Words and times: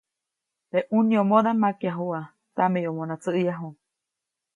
Teʼ 0.69 0.85
ʼunyomodaʼm 0.89 1.59
makyajuʼa, 1.63 2.21
tsameyomona 2.55 3.13
tsäʼyaju. 3.23 3.69